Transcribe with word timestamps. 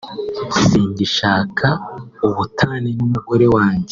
singishaka 0.63 1.67
ubutane 2.27 2.89
n’umugore 2.97 3.45
wanjye 3.55 3.89